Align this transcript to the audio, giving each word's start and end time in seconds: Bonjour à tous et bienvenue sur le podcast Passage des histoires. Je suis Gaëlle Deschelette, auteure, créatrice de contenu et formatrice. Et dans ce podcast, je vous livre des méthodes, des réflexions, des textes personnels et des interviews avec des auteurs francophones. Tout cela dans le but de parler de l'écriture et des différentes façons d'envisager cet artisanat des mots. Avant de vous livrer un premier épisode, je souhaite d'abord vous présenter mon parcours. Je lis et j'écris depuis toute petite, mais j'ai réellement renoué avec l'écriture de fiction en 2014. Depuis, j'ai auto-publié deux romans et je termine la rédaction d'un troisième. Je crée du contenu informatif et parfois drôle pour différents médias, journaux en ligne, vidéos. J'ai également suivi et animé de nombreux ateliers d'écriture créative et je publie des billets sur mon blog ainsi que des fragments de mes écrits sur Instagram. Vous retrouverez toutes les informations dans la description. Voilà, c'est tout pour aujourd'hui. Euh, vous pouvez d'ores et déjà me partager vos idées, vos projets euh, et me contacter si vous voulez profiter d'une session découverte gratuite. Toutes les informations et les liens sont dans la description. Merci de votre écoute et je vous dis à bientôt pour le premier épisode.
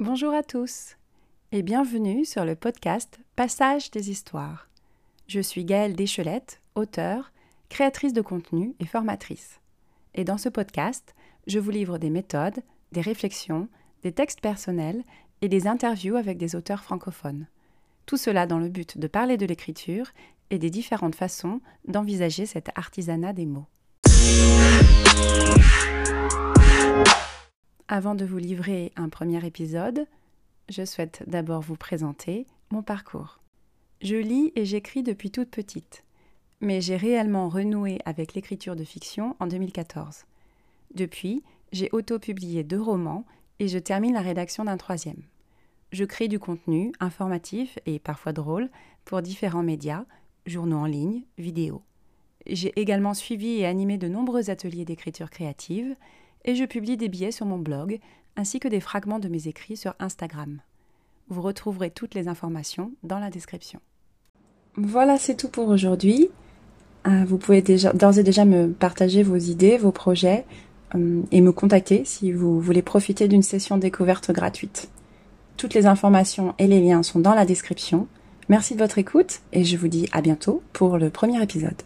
Bonjour 0.00 0.34
à 0.34 0.42
tous 0.42 0.96
et 1.52 1.62
bienvenue 1.62 2.24
sur 2.24 2.44
le 2.44 2.56
podcast 2.56 3.20
Passage 3.36 3.92
des 3.92 4.10
histoires. 4.10 4.68
Je 5.28 5.40
suis 5.40 5.64
Gaëlle 5.64 5.94
Deschelette, 5.94 6.60
auteure, 6.74 7.30
créatrice 7.68 8.12
de 8.12 8.22
contenu 8.22 8.74
et 8.80 8.86
formatrice. 8.86 9.60
Et 10.14 10.24
dans 10.24 10.38
ce 10.38 10.48
podcast, 10.48 11.14
je 11.46 11.60
vous 11.60 11.70
livre 11.70 11.98
des 11.98 12.10
méthodes, 12.10 12.62
des 12.90 13.00
réflexions, 13.00 13.68
des 14.02 14.10
textes 14.10 14.40
personnels 14.40 15.04
et 15.40 15.48
des 15.48 15.68
interviews 15.68 16.16
avec 16.16 16.36
des 16.36 16.56
auteurs 16.56 16.82
francophones. 16.82 17.46
Tout 18.10 18.16
cela 18.16 18.44
dans 18.44 18.58
le 18.58 18.68
but 18.68 18.98
de 18.98 19.06
parler 19.06 19.36
de 19.36 19.46
l'écriture 19.46 20.10
et 20.50 20.58
des 20.58 20.68
différentes 20.68 21.14
façons 21.14 21.60
d'envisager 21.86 22.44
cet 22.44 22.76
artisanat 22.76 23.32
des 23.32 23.46
mots. 23.46 23.68
Avant 27.86 28.16
de 28.16 28.24
vous 28.24 28.38
livrer 28.38 28.90
un 28.96 29.10
premier 29.10 29.46
épisode, 29.46 30.08
je 30.68 30.84
souhaite 30.84 31.22
d'abord 31.28 31.60
vous 31.60 31.76
présenter 31.76 32.48
mon 32.72 32.82
parcours. 32.82 33.38
Je 34.02 34.16
lis 34.16 34.50
et 34.56 34.64
j'écris 34.64 35.04
depuis 35.04 35.30
toute 35.30 35.50
petite, 35.50 36.02
mais 36.60 36.80
j'ai 36.80 36.96
réellement 36.96 37.48
renoué 37.48 38.00
avec 38.06 38.34
l'écriture 38.34 38.74
de 38.74 38.82
fiction 38.82 39.36
en 39.38 39.46
2014. 39.46 40.24
Depuis, 40.96 41.44
j'ai 41.70 41.90
auto-publié 41.92 42.64
deux 42.64 42.82
romans 42.82 43.24
et 43.60 43.68
je 43.68 43.78
termine 43.78 44.14
la 44.14 44.20
rédaction 44.20 44.64
d'un 44.64 44.78
troisième. 44.78 45.22
Je 45.92 46.04
crée 46.04 46.28
du 46.28 46.38
contenu 46.38 46.92
informatif 47.00 47.78
et 47.84 47.98
parfois 47.98 48.32
drôle 48.32 48.68
pour 49.04 49.22
différents 49.22 49.62
médias, 49.62 50.04
journaux 50.46 50.78
en 50.78 50.86
ligne, 50.86 51.22
vidéos. 51.36 51.82
J'ai 52.46 52.72
également 52.80 53.14
suivi 53.14 53.58
et 53.58 53.66
animé 53.66 53.98
de 53.98 54.08
nombreux 54.08 54.50
ateliers 54.50 54.84
d'écriture 54.84 55.30
créative 55.30 55.96
et 56.44 56.54
je 56.54 56.64
publie 56.64 56.96
des 56.96 57.08
billets 57.08 57.32
sur 57.32 57.46
mon 57.46 57.58
blog 57.58 57.98
ainsi 58.36 58.60
que 58.60 58.68
des 58.68 58.80
fragments 58.80 59.18
de 59.18 59.28
mes 59.28 59.48
écrits 59.48 59.76
sur 59.76 59.94
Instagram. 59.98 60.60
Vous 61.28 61.42
retrouverez 61.42 61.90
toutes 61.90 62.14
les 62.14 62.28
informations 62.28 62.92
dans 63.02 63.18
la 63.18 63.30
description. 63.30 63.80
Voilà, 64.76 65.18
c'est 65.18 65.36
tout 65.36 65.48
pour 65.48 65.68
aujourd'hui. 65.68 66.28
Euh, 67.06 67.24
vous 67.24 67.38
pouvez 67.38 67.62
d'ores 67.62 68.18
et 68.18 68.22
déjà 68.22 68.44
me 68.44 68.72
partager 68.72 69.22
vos 69.22 69.36
idées, 69.36 69.76
vos 69.76 69.92
projets 69.92 70.44
euh, 70.94 71.22
et 71.32 71.40
me 71.40 71.52
contacter 71.52 72.04
si 72.04 72.30
vous 72.30 72.60
voulez 72.60 72.82
profiter 72.82 73.26
d'une 73.26 73.42
session 73.42 73.76
découverte 73.76 74.30
gratuite. 74.32 74.88
Toutes 75.60 75.74
les 75.74 75.84
informations 75.84 76.54
et 76.58 76.66
les 76.66 76.80
liens 76.80 77.02
sont 77.02 77.20
dans 77.20 77.34
la 77.34 77.44
description. 77.44 78.06
Merci 78.48 78.72
de 78.72 78.78
votre 78.78 78.96
écoute 78.96 79.40
et 79.52 79.62
je 79.62 79.76
vous 79.76 79.88
dis 79.88 80.08
à 80.10 80.22
bientôt 80.22 80.62
pour 80.72 80.96
le 80.96 81.10
premier 81.10 81.42
épisode. 81.42 81.82